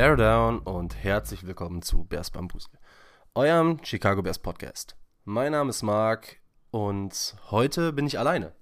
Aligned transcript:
Bear 0.00 0.16
Down 0.16 0.60
und 0.60 0.96
herzlich 1.04 1.46
willkommen 1.46 1.82
zu 1.82 2.04
Bears 2.04 2.30
Bambusel, 2.30 2.70
eurem 3.34 3.84
Chicago 3.84 4.22
Bears 4.22 4.38
Podcast. 4.38 4.96
Mein 5.26 5.52
Name 5.52 5.68
ist 5.68 5.82
Marc 5.82 6.38
und 6.70 7.36
heute 7.50 7.92
bin 7.92 8.06
ich 8.06 8.18
alleine. 8.18 8.54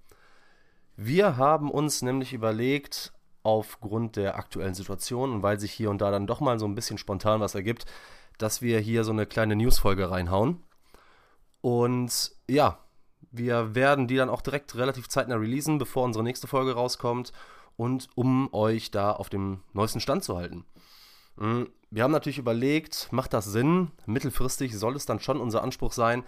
Wir 0.97 1.37
haben 1.37 1.71
uns 1.71 2.03
nämlich 2.03 2.33
überlegt, 2.33 3.13
aufgrund 3.45 4.17
der 4.17 4.37
aktuellen 4.37 4.75
Situation 4.75 5.33
und 5.33 5.45
weil 5.45 5.61
sich 5.61 5.71
hier 5.71 5.91
und 5.91 6.01
da 6.01 6.11
dann 6.11 6.27
doch 6.27 6.41
mal 6.41 6.59
so 6.59 6.67
ein 6.67 6.75
bisschen 6.75 6.99
spontan 6.99 7.39
was 7.39 7.55
ergibt, 7.55 7.87
dass 8.39 8.61
wir 8.61 8.81
hier 8.81 9.05
so 9.05 9.13
eine 9.13 9.25
kleine 9.25 9.55
Newsfolge 9.55 10.11
reinhauen. 10.11 10.65
Und 11.61 12.33
ja, 12.51 12.81
wir 13.31 13.77
werden 13.77 14.09
die 14.09 14.17
dann 14.17 14.29
auch 14.29 14.43
direkt 14.43 14.75
relativ 14.75 15.09
zeitnah 15.09 15.37
releasen, 15.37 15.79
bevor 15.79 16.03
unsere 16.03 16.25
nächste 16.25 16.49
Folge 16.49 16.75
rauskommt 16.75 17.33
und 17.77 18.09
um 18.17 18.53
euch 18.53 18.91
da 18.91 19.13
auf 19.13 19.29
dem 19.29 19.63
neuesten 19.73 20.01
Stand 20.01 20.25
zu 20.25 20.37
halten. 20.37 20.67
Hm, 21.39 21.69
wir 21.91 22.03
haben 22.03 22.13
natürlich 22.13 22.39
überlegt, 22.39 23.09
macht 23.13 23.33
das 23.33 23.47
Sinn? 23.47 23.91
Mittelfristig 24.07 24.77
soll 24.77 24.97
es 24.97 25.07
dann 25.07 25.21
schon 25.21 25.41
unser 25.41 25.63
Anspruch 25.63 25.93
sein, 25.93 26.25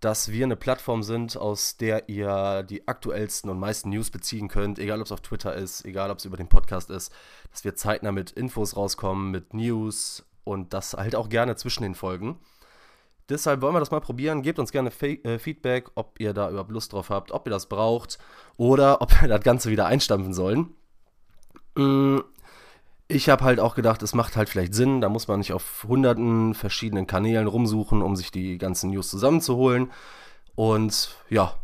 dass 0.00 0.30
wir 0.30 0.44
eine 0.44 0.56
Plattform 0.56 1.02
sind, 1.02 1.36
aus 1.36 1.76
der 1.76 2.08
ihr 2.08 2.62
die 2.62 2.86
aktuellsten 2.86 3.50
und 3.50 3.58
meisten 3.58 3.90
News 3.90 4.10
beziehen 4.10 4.48
könnt, 4.48 4.78
egal 4.78 5.00
ob 5.00 5.06
es 5.06 5.12
auf 5.12 5.20
Twitter 5.20 5.54
ist, 5.54 5.84
egal 5.84 6.10
ob 6.10 6.18
es 6.18 6.24
über 6.24 6.36
den 6.36 6.48
Podcast 6.48 6.88
ist, 6.90 7.12
dass 7.50 7.64
wir 7.64 7.74
zeitnah 7.74 8.12
mit 8.12 8.30
Infos 8.30 8.76
rauskommen, 8.76 9.30
mit 9.30 9.54
News 9.54 10.24
und 10.44 10.72
das 10.72 10.94
halt 10.94 11.16
auch 11.16 11.28
gerne 11.28 11.56
zwischen 11.56 11.82
den 11.82 11.96
Folgen. 11.96 12.38
Deshalb 13.28 13.60
wollen 13.60 13.74
wir 13.74 13.80
das 13.80 13.90
mal 13.90 14.00
probieren. 14.00 14.42
Gebt 14.42 14.58
uns 14.58 14.72
gerne 14.72 14.90
äh, 15.02 15.38
Feedback, 15.38 15.90
ob 15.96 16.18
ihr 16.18 16.32
da 16.32 16.48
überhaupt 16.48 16.70
Lust 16.70 16.92
drauf 16.92 17.10
habt, 17.10 17.32
ob 17.32 17.46
ihr 17.46 17.50
das 17.50 17.68
braucht 17.68 18.18
oder 18.56 19.02
ob 19.02 19.20
wir 19.20 19.28
das 19.28 19.42
Ganze 19.42 19.70
wieder 19.70 19.86
einstampfen 19.86 20.32
sollen. 20.32 20.74
Ich 23.10 23.30
habe 23.30 23.42
halt 23.44 23.58
auch 23.58 23.74
gedacht, 23.74 24.02
es 24.02 24.14
macht 24.14 24.36
halt 24.36 24.50
vielleicht 24.50 24.74
Sinn, 24.74 25.00
da 25.00 25.08
muss 25.08 25.28
man 25.28 25.38
nicht 25.38 25.54
auf 25.54 25.86
hunderten 25.88 26.52
verschiedenen 26.54 27.06
Kanälen 27.06 27.46
rumsuchen, 27.46 28.02
um 28.02 28.16
sich 28.16 28.30
die 28.30 28.58
ganzen 28.58 28.90
News 28.90 29.08
zusammenzuholen. 29.08 29.90
Und 30.54 31.16
ja, 31.30 31.54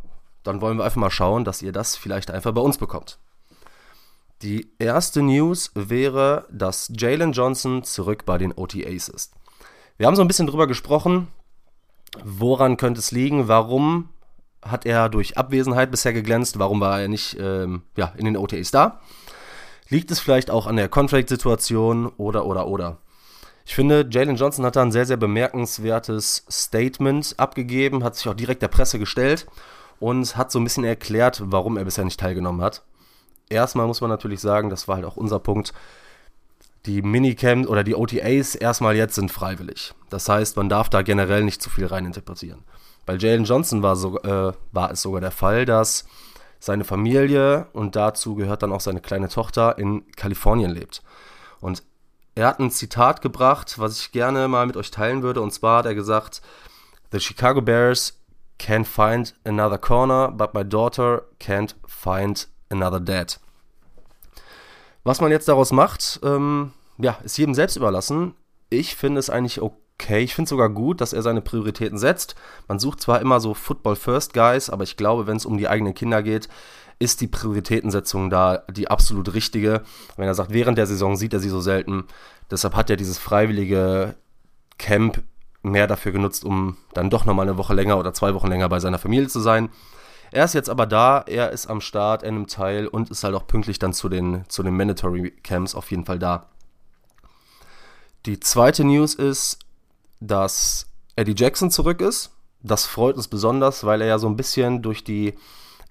dann 0.42 0.62
wollen 0.62 0.78
wir 0.78 0.84
einfach 0.84 1.00
mal 1.00 1.10
schauen, 1.10 1.44
dass 1.44 1.60
ihr 1.60 1.72
das 1.72 1.96
vielleicht 1.96 2.30
einfach 2.30 2.52
bei 2.52 2.62
uns 2.62 2.78
bekommt. 2.78 3.18
Die 4.40 4.70
erste 4.78 5.22
News 5.22 5.70
wäre, 5.74 6.46
dass 6.50 6.90
Jalen 6.96 7.32
Johnson 7.32 7.84
zurück 7.84 8.24
bei 8.24 8.38
den 8.38 8.52
OTAs 8.52 9.08
ist. 9.08 9.34
Wir 9.96 10.06
haben 10.06 10.16
so 10.16 10.22
ein 10.22 10.28
bisschen 10.28 10.46
drüber 10.46 10.66
gesprochen, 10.66 11.28
woran 12.22 12.76
könnte 12.76 13.00
es 13.00 13.10
liegen, 13.10 13.48
warum 13.48 14.08
hat 14.62 14.86
er 14.86 15.08
durch 15.08 15.36
Abwesenheit 15.36 15.90
bisher 15.90 16.12
geglänzt, 16.12 16.58
warum 16.58 16.80
war 16.80 17.00
er 17.00 17.08
nicht 17.08 17.36
ähm, 17.38 17.82
ja, 17.96 18.12
in 18.16 18.24
den 18.24 18.36
OTAs 18.36 18.70
da. 18.70 19.00
Liegt 19.88 20.10
es 20.10 20.20
vielleicht 20.20 20.50
auch 20.50 20.66
an 20.66 20.76
der 20.76 20.88
Contract-Situation 20.88 22.08
oder, 22.16 22.46
oder, 22.46 22.66
oder? 22.66 22.98
Ich 23.66 23.74
finde, 23.74 24.06
Jalen 24.10 24.36
Johnson 24.36 24.64
hat 24.64 24.76
da 24.76 24.82
ein 24.82 24.92
sehr, 24.92 25.06
sehr 25.06 25.16
bemerkenswertes 25.16 26.44
Statement 26.50 27.34
abgegeben, 27.38 28.04
hat 28.04 28.16
sich 28.16 28.28
auch 28.28 28.34
direkt 28.34 28.62
der 28.62 28.68
Presse 28.68 28.98
gestellt 28.98 29.46
und 30.00 30.36
hat 30.36 30.52
so 30.52 30.58
ein 30.58 30.64
bisschen 30.64 30.84
erklärt, 30.84 31.42
warum 31.46 31.76
er 31.76 31.84
bisher 31.84 32.04
nicht 32.04 32.20
teilgenommen 32.20 32.60
hat. 32.60 32.82
Erstmal 33.48 33.86
muss 33.86 34.00
man 34.00 34.10
natürlich 34.10 34.40
sagen, 34.40 34.70
das 34.70 34.88
war 34.88 34.96
halt 34.96 35.06
auch 35.06 35.16
unser 35.16 35.38
Punkt, 35.38 35.72
die 36.86 37.00
Minicamp 37.00 37.68
oder 37.68 37.84
die 37.84 37.94
OTAs 37.94 38.54
erstmal 38.54 38.96
jetzt 38.96 39.14
sind 39.14 39.30
freiwillig. 39.30 39.94
Das 40.10 40.28
heißt, 40.28 40.56
man 40.56 40.68
darf 40.68 40.90
da 40.90 41.00
generell 41.02 41.44
nicht 41.44 41.62
zu 41.62 41.70
viel 41.70 41.86
reininterpretieren. 41.86 42.64
Bei 43.06 43.16
Jalen 43.16 43.44
Johnson 43.44 43.82
war, 43.82 43.96
so, 43.96 44.20
äh, 44.20 44.52
war 44.72 44.90
es 44.90 45.02
sogar 45.02 45.20
der 45.20 45.30
Fall, 45.30 45.64
dass 45.64 46.04
seine 46.64 46.84
Familie 46.84 47.66
und 47.74 47.94
dazu 47.94 48.34
gehört 48.34 48.62
dann 48.62 48.72
auch 48.72 48.80
seine 48.80 49.02
kleine 49.02 49.28
Tochter 49.28 49.76
in 49.76 50.10
Kalifornien 50.12 50.70
lebt. 50.70 51.02
Und 51.60 51.82
er 52.34 52.46
hat 52.46 52.58
ein 52.58 52.70
Zitat 52.70 53.20
gebracht, 53.20 53.78
was 53.78 54.00
ich 54.00 54.12
gerne 54.12 54.48
mal 54.48 54.66
mit 54.66 54.78
euch 54.78 54.90
teilen 54.90 55.22
würde. 55.22 55.42
Und 55.42 55.52
zwar 55.52 55.78
hat 55.78 55.86
er 55.86 55.94
gesagt, 55.94 56.40
The 57.12 57.20
Chicago 57.20 57.60
Bears 57.60 58.18
can't 58.58 58.86
find 58.86 59.34
another 59.44 59.76
corner, 59.76 60.30
but 60.30 60.54
my 60.54 60.64
daughter 60.64 61.24
can't 61.38 61.74
find 61.86 62.48
another 62.70 62.98
dad. 62.98 63.38
Was 65.02 65.20
man 65.20 65.30
jetzt 65.30 65.48
daraus 65.48 65.70
macht, 65.70 66.18
ähm, 66.22 66.72
ja, 66.96 67.18
ist 67.24 67.36
jedem 67.36 67.54
selbst 67.54 67.76
überlassen. 67.76 68.34
Ich 68.70 68.96
finde 68.96 69.18
es 69.18 69.28
eigentlich 69.28 69.60
okay. 69.60 69.76
Ich 70.10 70.34
finde 70.34 70.44
es 70.44 70.50
sogar 70.50 70.70
gut, 70.70 71.00
dass 71.00 71.12
er 71.12 71.22
seine 71.22 71.40
Prioritäten 71.40 71.98
setzt. 71.98 72.34
Man 72.68 72.78
sucht 72.78 73.00
zwar 73.00 73.20
immer 73.20 73.40
so 73.40 73.54
Football 73.54 73.96
First 73.96 74.34
Guys, 74.34 74.70
aber 74.70 74.84
ich 74.84 74.96
glaube, 74.96 75.26
wenn 75.26 75.36
es 75.36 75.46
um 75.46 75.58
die 75.58 75.68
eigenen 75.68 75.94
Kinder 75.94 76.22
geht, 76.22 76.48
ist 76.98 77.20
die 77.20 77.26
Prioritätensetzung 77.26 78.30
da 78.30 78.58
die 78.70 78.88
absolut 78.88 79.34
richtige. 79.34 79.82
Wenn 80.16 80.26
er 80.26 80.34
sagt, 80.34 80.52
während 80.52 80.78
der 80.78 80.86
Saison 80.86 81.16
sieht 81.16 81.32
er 81.32 81.40
sie 81.40 81.48
so 81.48 81.60
selten. 81.60 82.04
Deshalb 82.50 82.74
hat 82.74 82.90
er 82.90 82.96
dieses 82.96 83.18
freiwillige 83.18 84.14
Camp 84.78 85.22
mehr 85.62 85.86
dafür 85.86 86.12
genutzt, 86.12 86.44
um 86.44 86.76
dann 86.92 87.10
doch 87.10 87.24
nochmal 87.24 87.48
eine 87.48 87.56
Woche 87.56 87.74
länger 87.74 87.98
oder 87.98 88.12
zwei 88.12 88.34
Wochen 88.34 88.48
länger 88.48 88.68
bei 88.68 88.80
seiner 88.80 88.98
Familie 88.98 89.28
zu 89.28 89.40
sein. 89.40 89.70
Er 90.30 90.44
ist 90.44 90.54
jetzt 90.54 90.68
aber 90.68 90.86
da, 90.86 91.24
er 91.26 91.50
ist 91.52 91.68
am 91.68 91.80
Start, 91.80 92.22
er 92.22 92.32
nimmt 92.32 92.50
teil 92.50 92.86
und 92.86 93.10
ist 93.10 93.24
halt 93.24 93.34
auch 93.34 93.46
pünktlich 93.46 93.78
dann 93.78 93.92
zu 93.92 94.08
den, 94.08 94.44
zu 94.48 94.62
den 94.62 94.76
Mandatory 94.76 95.30
Camps 95.42 95.74
auf 95.74 95.90
jeden 95.90 96.04
Fall 96.04 96.18
da. 96.18 96.48
Die 98.26 98.40
zweite 98.40 98.84
News 98.84 99.14
ist, 99.14 99.58
dass 100.26 100.86
Eddie 101.16 101.34
Jackson 101.36 101.70
zurück 101.70 102.00
ist. 102.00 102.30
Das 102.62 102.86
freut 102.86 103.16
uns 103.16 103.28
besonders, 103.28 103.84
weil 103.84 104.00
er 104.00 104.06
ja 104.06 104.18
so 104.18 104.26
ein 104.26 104.36
bisschen 104.36 104.82
durch 104.82 105.04
die 105.04 105.34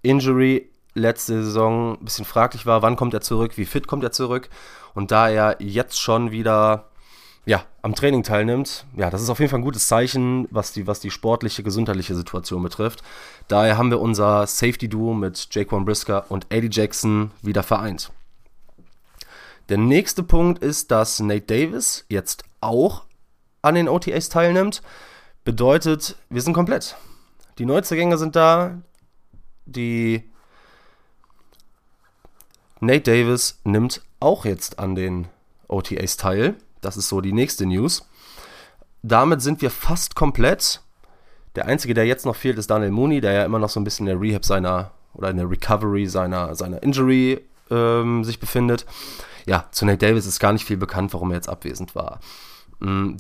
Injury 0.02 0.70
letzte 0.96 1.44
Saison 1.44 1.94
ein 1.94 2.06
bisschen 2.06 2.26
fraglich 2.26 2.66
war, 2.66 2.82
wann 2.82 2.96
kommt 2.96 3.14
er 3.14 3.22
zurück, 3.22 3.58
wie 3.58 3.66
fit 3.66 3.88
kommt 3.88 4.04
er 4.04 4.12
zurück. 4.12 4.50
Und 4.94 5.12
da 5.12 5.30
er 5.30 5.58
jetzt 5.60 6.00
schon 6.00 6.32
wieder 6.32 6.90
ja, 7.46 7.66
am 7.82 7.94
Training 7.94 8.24
teilnimmt, 8.24 8.86
ja, 8.96 9.10
das 9.10 9.22
ist 9.22 9.30
auf 9.30 9.40
jeden 9.40 9.50
Fall 9.50 9.60
ein 9.60 9.66
gutes 9.66 9.88
Zeichen, 9.88 10.48
was 10.50 10.72
die, 10.72 10.88
was 10.88 11.02
die 11.02 11.12
sportliche, 11.12 11.62
gesundheitliche 11.62 12.16
Situation 12.16 12.64
betrifft. 12.64 13.04
Daher 13.48 13.78
haben 13.78 13.92
wir 13.92 14.00
unser 14.00 14.48
Safety-Duo 14.48 15.14
mit 15.14 15.50
Jaquan 15.52 15.84
Brisker 15.84 16.26
und 16.30 16.46
Eddie 16.50 16.70
Jackson 16.72 17.32
wieder 17.42 17.64
vereint. 17.64 18.12
Der 19.70 19.78
nächste 19.78 20.24
Punkt 20.24 20.64
ist, 20.64 20.92
dass 20.92 21.20
Nate 21.20 21.46
Davis 21.46 22.06
jetzt 22.08 22.44
auch 22.62 23.04
an 23.64 23.76
den 23.76 23.90
OTAs 23.90 24.30
teilnimmt. 24.30 24.84
Bedeutet, 25.44 26.16
wir 26.30 26.42
sind 26.42 26.54
komplett. 26.54 26.96
Die 27.58 27.66
Neuzugänge 27.66 28.18
sind 28.18 28.36
da. 28.36 28.82
Die 29.66 30.30
Nate 32.80 33.12
Davis 33.12 33.60
nimmt 33.64 34.02
auch 34.20 34.46
jetzt 34.46 34.78
an 34.78 34.94
den 34.94 35.28
OTAs 35.68 36.18
teil. 36.18 36.56
Das 36.82 36.98
ist 36.98 37.10
so 37.10 37.22
die 37.22 37.34
nächste 37.34 37.66
News. 37.66 38.08
Damit 39.02 39.42
sind 39.42 39.62
wir 39.62 39.72
fast 39.72 40.16
komplett. 40.16 40.82
Der 41.56 41.66
einzige, 41.66 41.94
der 41.94 42.06
jetzt 42.06 42.26
noch 42.26 42.36
fehlt, 42.36 42.58
ist 42.58 42.70
Daniel 42.70 42.92
Mooney, 42.92 43.22
der 43.22 43.34
ja 43.34 43.46
immer 43.46 43.60
noch 43.60 43.70
so 43.70 43.80
ein 43.80 43.84
bisschen 43.84 44.08
in 44.08 44.14
der 44.14 44.22
Rehab 44.22 44.44
seiner 44.46 44.92
oder 45.14 45.30
in 45.30 45.38
der 45.38 45.50
Recovery 45.50 46.08
seiner, 46.08 46.56
seiner 46.56 46.82
Injury 46.84 47.40
ähm, 47.70 48.24
sich 48.24 48.40
befindet. 48.40 48.86
Ja, 49.46 49.68
zu 49.72 49.86
Nate 49.86 50.00
Davis 50.06 50.26
ist 50.26 50.40
gar 50.40 50.54
nicht 50.54 50.66
viel 50.66 50.78
bekannt, 50.78 51.14
warum 51.14 51.32
er 51.32 51.36
jetzt 51.36 51.50
abwesend 51.50 51.96
war. 51.96 52.20
Mhm. 52.84 53.18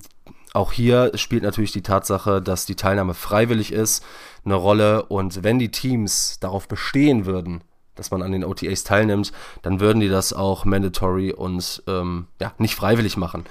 Auch 0.54 0.72
hier 0.72 1.12
spielt 1.16 1.42
natürlich 1.42 1.72
die 1.72 1.82
Tatsache, 1.82 2.40
dass 2.40 2.68
die 2.68 2.76
Teilnahme 2.76 3.16
freiwillig 3.16 3.72
ist, 3.72 4.06
eine 4.46 4.54
Rolle. 4.54 5.04
Und 5.06 5.44
wenn 5.44 5.58
die 5.58 5.72
Teams 5.72 6.38
darauf 6.40 6.68
bestehen 6.68 7.26
würden, 7.26 7.62
dass 7.96 8.12
man 8.12 8.22
an 8.22 8.32
den 8.32 8.46
OTAs 8.46 8.84
teilnimmt, 8.84 9.32
dann 9.64 9.80
würden 9.80 10.00
die 10.00 10.10
das 10.10 10.32
auch 10.32 10.66
mandatory 10.66 11.32
und 11.32 11.82
ähm, 11.88 12.28
ja, 12.40 12.54
nicht 12.60 12.76
freiwillig 12.76 13.18
machen. 13.18 13.46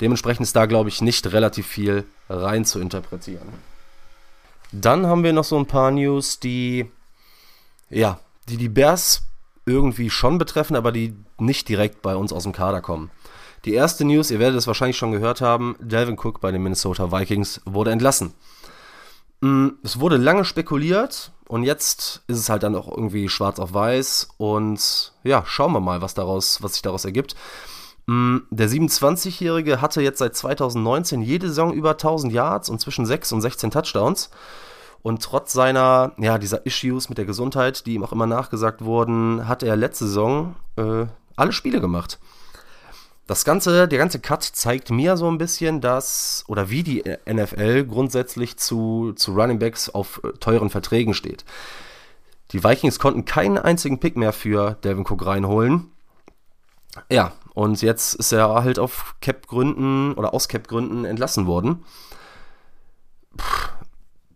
Dementsprechend 0.00 0.44
ist 0.44 0.54
da, 0.54 0.66
glaube 0.66 0.88
ich, 0.88 1.00
nicht 1.00 1.32
relativ 1.32 1.66
viel 1.66 2.04
rein 2.28 2.64
zu 2.64 2.80
interpretieren. 2.80 3.48
Dann 4.70 5.06
haben 5.06 5.24
wir 5.24 5.32
noch 5.32 5.44
so 5.44 5.56
ein 5.56 5.66
paar 5.66 5.90
News, 5.90 6.40
die 6.40 6.86
ja, 7.90 8.18
die 8.48 8.56
die 8.56 8.68
Bears 8.68 9.22
irgendwie 9.66 10.10
schon 10.10 10.38
betreffen, 10.38 10.76
aber 10.76 10.92
die 10.92 11.14
nicht 11.38 11.68
direkt 11.68 12.02
bei 12.02 12.16
uns 12.16 12.32
aus 12.32 12.42
dem 12.42 12.52
Kader 12.52 12.80
kommen. 12.80 13.10
Die 13.64 13.72
erste 13.72 14.04
News, 14.04 14.30
ihr 14.30 14.40
werdet 14.40 14.58
es 14.58 14.66
wahrscheinlich 14.66 14.98
schon 14.98 15.12
gehört 15.12 15.40
haben, 15.40 15.76
Delvin 15.80 16.18
Cook 16.18 16.40
bei 16.40 16.52
den 16.52 16.62
Minnesota 16.62 17.10
Vikings 17.10 17.62
wurde 17.64 17.92
entlassen. 17.92 18.34
Mm, 19.40 19.68
es 19.82 20.00
wurde 20.00 20.18
lange 20.18 20.44
spekuliert 20.44 21.32
und 21.48 21.62
jetzt 21.62 22.22
ist 22.26 22.38
es 22.38 22.50
halt 22.50 22.62
dann 22.62 22.74
auch 22.74 22.88
irgendwie 22.88 23.28
schwarz 23.30 23.58
auf 23.58 23.72
weiß 23.72 24.28
und 24.36 25.12
ja, 25.22 25.44
schauen 25.46 25.72
wir 25.72 25.80
mal, 25.80 26.02
was 26.02 26.12
daraus, 26.12 26.62
was 26.62 26.74
sich 26.74 26.82
daraus 26.82 27.06
ergibt. 27.06 27.36
Mm, 28.06 28.38
der 28.50 28.68
27-Jährige 28.68 29.80
hatte 29.80 30.02
jetzt 30.02 30.18
seit 30.18 30.36
2019 30.36 31.22
jede 31.22 31.48
Saison 31.48 31.72
über 31.72 31.92
1000 31.92 32.34
Yards 32.34 32.68
und 32.68 32.80
zwischen 32.80 33.06
6 33.06 33.32
und 33.32 33.40
16 33.40 33.70
Touchdowns. 33.70 34.28
Und 35.00 35.22
trotz 35.22 35.52
seiner, 35.52 36.12
ja, 36.18 36.38
dieser 36.38 36.64
Issues 36.64 37.08
mit 37.08 37.18
der 37.18 37.26
Gesundheit, 37.26 37.84
die 37.86 37.94
ihm 37.94 38.04
auch 38.04 38.12
immer 38.12 38.26
nachgesagt 38.26 38.82
wurden, 38.82 39.48
hat 39.48 39.62
er 39.62 39.76
letzte 39.76 40.06
Saison 40.06 40.54
äh, 40.76 41.06
alle 41.36 41.52
Spiele 41.52 41.80
gemacht. 41.80 42.18
Das 43.26 43.44
ganze, 43.44 43.88
der 43.88 43.98
ganze 43.98 44.20
Cut 44.20 44.42
zeigt 44.42 44.90
mir 44.90 45.16
so 45.16 45.30
ein 45.30 45.38
bisschen, 45.38 45.80
dass 45.80 46.44
oder 46.46 46.68
wie 46.68 46.82
die 46.82 47.02
NFL 47.26 47.84
grundsätzlich 47.86 48.58
zu, 48.58 49.14
zu 49.16 49.32
Running 49.32 49.58
Backs 49.58 49.88
auf 49.88 50.20
äh, 50.24 50.32
teuren 50.32 50.68
Verträgen 50.68 51.14
steht. 51.14 51.44
Die 52.50 52.62
Vikings 52.62 52.98
konnten 52.98 53.24
keinen 53.24 53.56
einzigen 53.56 53.98
Pick 53.98 54.16
mehr 54.16 54.32
für 54.32 54.76
Delvin 54.84 55.06
Cook 55.06 55.24
reinholen. 55.24 55.90
Ja, 57.10 57.32
Und 57.54 57.82
jetzt 57.82 58.14
ist 58.14 58.32
er 58.32 58.62
halt 58.62 58.78
auf 58.78 59.16
Cap-Gründen 59.20 60.12
oder 60.14 60.34
aus 60.34 60.48
Cap-Gründen 60.48 61.04
entlassen 61.04 61.46
worden. 61.46 61.84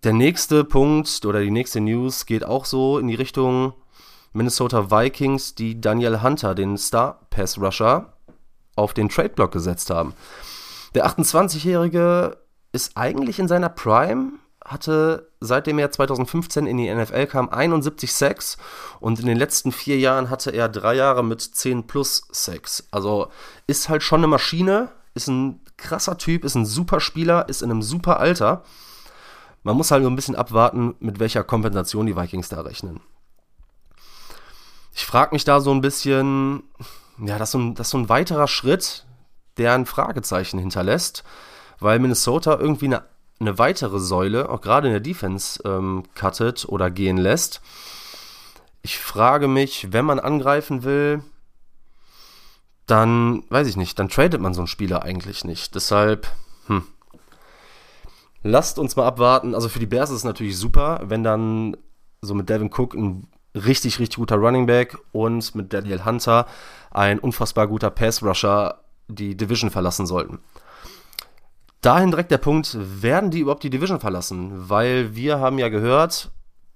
Der 0.03 0.13
nächste 0.13 0.65
Punkt 0.65 1.25
oder 1.27 1.41
die 1.41 1.51
nächste 1.51 1.81
News 1.81 2.25
geht 2.25 2.45
auch 2.45 2.65
so 2.65 2.99
in 2.99 3.09
die 3.09 3.15
Richtung 3.15 3.75
Minnesota 4.33 4.91
Vikings, 4.91 5.55
die 5.55 5.81
Daniel 5.81 6.23
Hunter, 6.23 6.55
den 6.55 6.79
Star 6.79 7.21
Pass 7.31 7.59
Rusher, 7.59 8.13
auf 8.79 8.95
den 8.95 9.09
Trade 9.09 9.31
Block 9.31 9.53
gesetzt 9.53 9.91
haben. 9.91 10.15
Der 10.95 11.07
28-Jährige 11.07 12.39
ist 12.73 12.97
eigentlich 12.97 13.39
in 13.39 13.49
seiner 13.49 13.69
Prime, 13.69 14.33
hatte 14.65 15.31
seitdem 15.41 15.79
er 15.79 15.91
2015 15.91 16.67
in 16.67 16.77
die 16.77 16.93
NFL 16.93 17.27
kam 17.27 17.49
71 17.49 18.13
Sacks 18.13 18.59
und 19.01 19.19
in 19.21 19.27
den 19.27 19.39
letzten 19.39 19.73
vier 19.73 19.99
Jahren 19.99 20.31
hatte 20.31 20.51
er 20.51 20.69
drei 20.69 20.95
Jahre 20.95 21.25
mit 21.25 21.41
10 21.41 21.87
plus 21.87 22.29
Sacks. 22.31 22.87
Also 22.91 23.29
ist 23.67 23.89
halt 23.89 24.03
schon 24.03 24.21
eine 24.21 24.27
Maschine, 24.27 24.91
ist 25.15 25.29
ein 25.29 25.61
krasser 25.77 26.19
Typ, 26.19 26.45
ist 26.45 26.55
ein 26.55 26.67
super 26.67 27.01
Spieler, 27.01 27.49
ist 27.49 27.63
in 27.63 27.71
einem 27.71 27.83
super 27.83 28.21
Alter. 28.21 28.63
Man 29.63 29.77
muss 29.77 29.91
halt 29.91 30.03
so 30.03 30.11
ein 30.11 30.17
bisschen 30.17 30.37
abwarten, 30.37 30.95
mit 31.01 31.19
welcher 31.19 31.45
Kompensation 31.45 32.07
die 32.07 32.17
Vikings 32.17 32.49
da 32.49 32.61
rechnen. 32.61 33.01
Ich 34.95 35.07
frage 35.07 35.35
mich 35.35 35.45
da 35.45 35.61
so 35.61 35.71
ein 35.71 35.81
bisschen, 35.81 36.65
ja, 37.21 37.39
das 37.39 37.49
ist 37.49 37.53
so 37.53 37.59
ein, 37.59 37.75
das 37.75 37.89
ist 37.89 37.91
so 37.91 37.99
ein 37.99 38.09
weiterer 38.09 38.49
Schritt, 38.49 39.07
der 39.57 39.75
ein 39.75 39.87
Fragezeichen 39.87 40.59
hinterlässt, 40.59 41.25
weil 41.81 41.99
Minnesota 41.99 42.59
irgendwie 42.59 42.87
eine, 42.87 43.05
eine 43.41 43.59
weitere 43.59 43.99
Säule, 43.99 44.49
auch 44.49 44.61
gerade 44.61 44.89
in 44.89 44.93
der 44.93 45.01
Defense, 45.01 45.61
ähm, 45.65 46.05
cuttet 46.15 46.67
oder 46.69 46.91
gehen 46.91 47.17
lässt. 47.17 47.61
Ich 48.83 48.99
frage 48.99 49.49
mich, 49.49 49.93
wenn 49.93 50.05
man 50.05 50.21
angreifen 50.21 50.85
will, 50.85 51.23
dann, 52.87 53.45
weiß 53.51 53.67
ich 53.67 53.77
nicht, 53.77 53.99
dann 53.99 54.09
tradet 54.09 54.41
man 54.41 54.55
so 54.55 54.61
einen 54.61 54.69
Spieler 54.69 55.03
eigentlich 55.03 55.45
nicht. 55.45 55.75
Deshalb, 55.75 56.29
hm. 56.67 56.85
Lasst 58.43 58.79
uns 58.79 58.97
mal 58.97 59.07
abwarten. 59.07 59.55
Also 59.55 59.69
für 59.69 59.81
die 59.81 59.87
Bears 59.87 60.11
ist 60.11 60.19
es 60.19 60.25
natürlich 60.25 60.57
super, 60.57 61.01
wenn 61.05 61.25
dann 61.25 61.77
so 62.23 62.35
mit 62.35 62.49
Devin 62.49 62.71
Cook 62.73 62.95
ein 62.95 63.27
richtig, 63.67 63.99
richtig 63.99 64.17
guter 64.17 64.37
Running 64.37 64.67
Back 64.67 64.97
und 65.13 65.55
mit 65.55 65.73
Daniel 65.73 66.05
Hunter 66.05 66.47
ein 66.91 67.19
unfassbar 67.19 67.67
guter 67.67 67.91
Pass-Rusher 67.91 68.81
die 69.09 69.37
Division 69.37 69.71
verlassen 69.71 70.07
sollten. 70.07 70.39
Dahin 71.81 72.11
direkt 72.11 72.31
der 72.31 72.39
Punkt, 72.39 72.77
werden 72.79 73.31
die 73.31 73.41
überhaupt 73.41 73.63
die 73.63 73.71
Division 73.71 74.01
verlassen? 74.01 74.69
Weil 74.69 75.15
wir 75.15 75.39
haben 75.39 75.59
ja 75.59 75.69
gehört, 75.69 76.31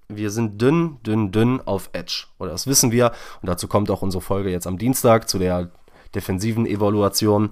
wir 0.07 0.29
sind 0.29 0.61
dünn, 0.61 0.97
dünn, 1.03 1.31
dünn 1.31 1.61
auf 1.65 1.89
Edge. 1.93 2.25
Oder 2.39 2.51
das 2.51 2.67
wissen 2.67 2.91
wir. 2.91 3.11
Und 3.41 3.49
dazu 3.49 3.67
kommt 3.67 3.91
auch 3.91 4.01
unsere 4.01 4.21
Folge 4.21 4.49
jetzt 4.49 4.67
am 4.67 4.77
Dienstag 4.77 5.27
zu 5.27 5.39
der 5.39 5.71
defensiven 6.15 6.65
Evaluation. 6.65 7.49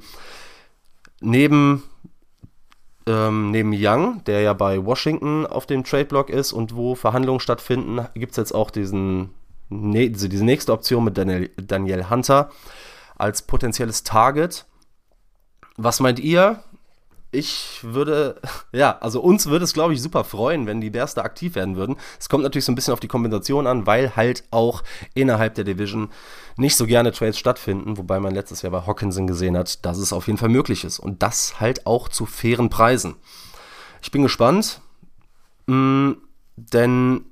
Neben, 1.19 1.83
ähm, 3.07 3.51
neben 3.51 3.73
Young, 3.73 4.23
der 4.25 4.41
ja 4.41 4.53
bei 4.53 4.83
Washington 4.85 5.45
auf 5.45 5.65
dem 5.65 5.83
Trade-Block 5.83 6.29
ist 6.29 6.53
und 6.53 6.75
wo 6.75 6.95
Verhandlungen 6.95 7.39
stattfinden, 7.39 8.07
gibt 8.13 8.31
es 8.31 8.37
jetzt 8.37 8.53
auch 8.53 8.69
diesen, 8.69 9.31
ne, 9.69 10.09
diese 10.09 10.45
nächste 10.45 10.73
Option 10.73 11.03
mit 11.03 11.17
Daniel, 11.17 11.49
Daniel 11.57 12.09
Hunter 12.09 12.49
als 13.17 13.43
potenzielles 13.43 14.03
Target. 14.03 14.65
Was 15.77 15.99
meint 15.99 16.19
ihr? 16.19 16.63
Ich 17.31 17.79
würde, 17.81 18.41
ja, 18.71 18.97
also 18.99 19.21
uns 19.21 19.47
würde 19.47 19.63
es, 19.63 19.73
glaube 19.73 19.93
ich, 19.93 20.01
super 20.01 20.23
freuen, 20.23 20.67
wenn 20.67 20.81
die 20.81 20.89
Bears 20.89 21.15
da 21.15 21.21
aktiv 21.21 21.55
werden 21.55 21.77
würden. 21.77 21.95
Es 22.19 22.29
kommt 22.29 22.43
natürlich 22.43 22.65
so 22.65 22.71
ein 22.71 22.75
bisschen 22.75 22.93
auf 22.93 22.99
die 22.99 23.07
Kompensation 23.07 23.67
an, 23.67 23.85
weil 23.87 24.15
halt 24.15 24.43
auch 24.51 24.83
innerhalb 25.13 25.55
der 25.55 25.63
Division 25.63 26.09
nicht 26.57 26.75
so 26.75 26.85
gerne 26.85 27.11
Trades 27.11 27.39
stattfinden, 27.39 27.97
wobei 27.97 28.19
man 28.19 28.33
letztes 28.33 28.61
Jahr 28.61 28.71
bei 28.71 28.85
Hawkinson 28.85 29.27
gesehen 29.27 29.57
hat, 29.57 29.85
dass 29.85 29.97
es 29.97 30.13
auf 30.13 30.27
jeden 30.27 30.37
Fall 30.37 30.49
möglich 30.49 30.83
ist. 30.83 30.99
Und 30.99 31.23
das 31.23 31.59
halt 31.59 31.87
auch 31.87 32.09
zu 32.09 32.25
fairen 32.25 32.69
Preisen. 32.69 33.15
Ich 34.01 34.11
bin 34.11 34.23
gespannt, 34.23 34.81
mh, 35.67 35.75
mm, 35.75 36.17
denn 36.57 37.25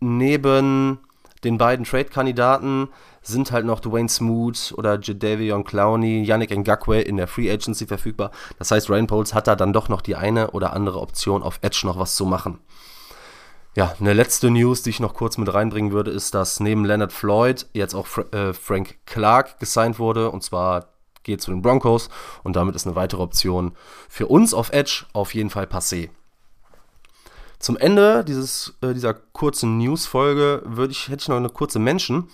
neben 0.00 0.98
den 1.44 1.58
beiden 1.58 1.84
Trade-Kandidaten 1.84 2.88
sind 3.22 3.52
halt 3.52 3.64
noch 3.64 3.80
Dwayne 3.80 4.08
Smoot 4.08 4.74
oder 4.76 4.98
Jadavion 5.00 5.64
Clowney, 5.64 6.22
Yannick 6.24 6.50
Ngakwe 6.50 7.00
in 7.00 7.16
der 7.16 7.26
Free 7.26 7.50
Agency 7.50 7.86
verfügbar. 7.86 8.30
Das 8.58 8.70
heißt, 8.70 8.90
Ryan 8.90 9.06
Poles 9.06 9.34
hat 9.34 9.46
da 9.46 9.56
dann 9.56 9.72
doch 9.72 9.88
noch 9.88 10.02
die 10.02 10.16
eine 10.16 10.50
oder 10.50 10.72
andere 10.72 11.00
Option 11.00 11.42
auf 11.42 11.58
Edge 11.62 11.82
noch 11.84 11.98
was 11.98 12.16
zu 12.16 12.26
machen. 12.26 12.58
Ja, 13.76 13.94
eine 13.98 14.12
letzte 14.12 14.50
News, 14.50 14.82
die 14.82 14.90
ich 14.90 15.00
noch 15.00 15.14
kurz 15.14 15.36
mit 15.36 15.52
reinbringen 15.52 15.90
würde, 15.90 16.12
ist, 16.12 16.34
dass 16.34 16.60
neben 16.60 16.84
Leonard 16.84 17.12
Floyd 17.12 17.66
jetzt 17.72 17.94
auch 17.94 18.06
Fra 18.06 18.22
äh, 18.30 18.52
Frank 18.52 18.98
Clark 19.04 19.58
gesigned 19.58 19.98
wurde 19.98 20.30
und 20.30 20.44
zwar 20.44 20.94
geht 21.24 21.40
zu 21.40 21.50
den 21.50 21.62
Broncos 21.62 22.08
und 22.44 22.54
damit 22.54 22.76
ist 22.76 22.86
eine 22.86 22.94
weitere 22.94 23.22
Option 23.22 23.72
für 24.08 24.28
uns 24.28 24.54
auf 24.54 24.70
Edge 24.72 25.06
auf 25.12 25.34
jeden 25.34 25.50
Fall 25.50 25.64
passé. 25.64 26.10
Zum 27.64 27.78
Ende 27.78 28.24
dieses, 28.24 28.74
äh, 28.82 28.92
dieser 28.92 29.14
kurzen 29.14 29.78
News-Folge 29.78 30.64
hätte 30.76 30.92
ich 30.92 31.28
noch 31.28 31.38
eine 31.38 31.48
kurze 31.48 31.78
Mention. 31.78 32.28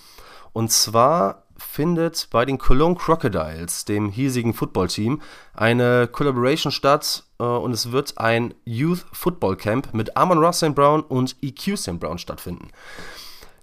Und 0.52 0.72
zwar 0.72 1.44
findet 1.56 2.26
bei 2.32 2.44
den 2.44 2.58
Cologne 2.58 2.96
Crocodiles, 2.96 3.84
dem 3.84 4.08
hiesigen 4.08 4.54
Footballteam, 4.54 5.22
eine 5.54 6.08
Collaboration 6.08 6.72
statt 6.72 7.22
äh, 7.38 7.44
und 7.44 7.70
es 7.70 7.92
wird 7.92 8.18
ein 8.18 8.54
Youth 8.64 9.06
Football 9.12 9.54
Camp 9.54 9.94
mit 9.94 10.16
Amon 10.16 10.38
Ross 10.38 10.56
St. 10.56 10.74
Brown 10.74 11.02
und 11.02 11.36
EQ 11.42 11.78
St. 11.78 12.00
Brown 12.00 12.18
stattfinden. 12.18 12.66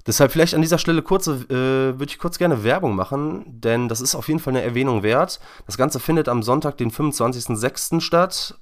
Deshalb 0.05 0.31
vielleicht 0.31 0.55
an 0.55 0.61
dieser 0.61 0.77
Stelle 0.77 1.01
kurze, 1.01 1.33
äh, 1.49 1.99
würde 1.99 2.05
ich 2.05 2.17
kurz 2.17 2.37
gerne 2.37 2.63
Werbung 2.63 2.95
machen, 2.95 3.43
denn 3.45 3.89
das 3.89 3.99
ist 3.99 4.15
auf 4.15 4.29
jeden 4.29 4.39
Fall 4.39 4.53
eine 4.53 4.63
Erwähnung 4.63 5.03
wert. 5.03 5.41
Das 5.65 5.75
Ganze 5.75 5.99
findet 5.99 6.29
am 6.29 6.43
Sonntag, 6.43 6.77
den 6.77 6.91
25.06. 6.91 7.99
statt, 7.99 8.57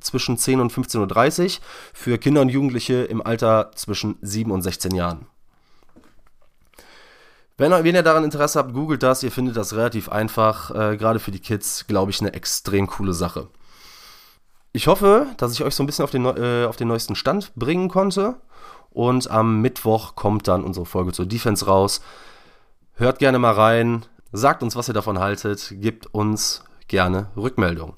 zwischen 0.00 0.36
10 0.36 0.60
und 0.60 0.72
15.30 0.72 1.44
Uhr 1.44 1.62
für 1.92 2.18
Kinder 2.18 2.40
und 2.40 2.48
Jugendliche 2.48 3.02
im 3.04 3.24
Alter 3.24 3.70
zwischen 3.74 4.16
7 4.22 4.50
und 4.50 4.62
16 4.62 4.94
Jahren. 4.94 5.26
Wenn, 7.60 7.72
wenn 7.72 7.94
ihr 7.94 8.02
daran 8.02 8.24
Interesse 8.24 8.58
habt, 8.58 8.72
googelt 8.72 9.02
das. 9.02 9.22
Ihr 9.22 9.30
findet 9.30 9.54
das 9.54 9.74
relativ 9.74 10.08
einfach. 10.08 10.70
Äh, 10.70 10.96
Gerade 10.96 11.18
für 11.18 11.30
die 11.30 11.40
Kids, 11.40 11.86
glaube 11.86 12.10
ich, 12.10 12.20
eine 12.20 12.32
extrem 12.32 12.86
coole 12.86 13.12
Sache. 13.12 13.48
Ich 14.72 14.86
hoffe, 14.86 15.26
dass 15.36 15.52
ich 15.52 15.62
euch 15.62 15.74
so 15.74 15.82
ein 15.82 15.86
bisschen 15.86 16.04
auf 16.04 16.10
den, 16.10 16.24
äh, 16.24 16.64
auf 16.64 16.76
den 16.76 16.88
neuesten 16.88 17.16
Stand 17.16 17.54
bringen 17.56 17.88
konnte. 17.88 18.36
Und 18.88 19.30
am 19.30 19.60
Mittwoch 19.60 20.14
kommt 20.14 20.48
dann 20.48 20.64
unsere 20.64 20.86
Folge 20.86 21.12
zur 21.12 21.26
Defense 21.26 21.66
raus. 21.66 22.00
Hört 22.94 23.18
gerne 23.18 23.38
mal 23.38 23.52
rein. 23.52 24.06
Sagt 24.32 24.62
uns, 24.62 24.74
was 24.74 24.88
ihr 24.88 24.94
davon 24.94 25.18
haltet. 25.18 25.74
Gebt 25.76 26.06
uns 26.14 26.64
gerne 26.88 27.30
Rückmeldung. 27.36 27.94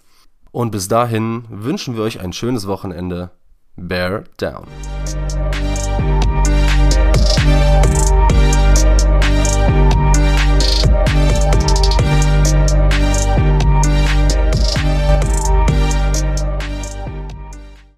Und 0.53 0.71
bis 0.71 0.87
dahin 0.87 1.45
wünschen 1.49 1.97
wir 1.97 2.03
euch 2.03 2.21
ein 2.21 2.35
schönes 2.35 2.67
Wochenende. 2.67 3.31
Bear 3.77 4.25
down. 4.37 4.67